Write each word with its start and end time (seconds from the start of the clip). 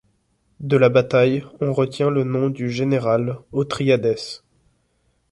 De 0.61 0.77
la 0.77 0.89
bataille, 0.89 1.45
on 1.59 1.73
retient 1.73 2.09
le 2.09 2.23
nom 2.23 2.49
du 2.49 2.71
général 2.71 3.37
Othryadès. 3.51 4.43